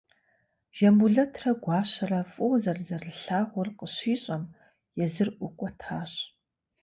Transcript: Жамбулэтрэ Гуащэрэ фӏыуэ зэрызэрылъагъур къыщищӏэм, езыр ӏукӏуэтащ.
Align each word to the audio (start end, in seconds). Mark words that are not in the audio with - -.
Жамбулэтрэ 0.77 1.51
Гуащэрэ 1.63 2.19
фӏыуэ 2.31 2.57
зэрызэрылъагъур 2.63 3.67
къыщищӏэм, 3.77 4.43
езыр 5.03 5.29
ӏукӏуэтащ. 5.37 6.13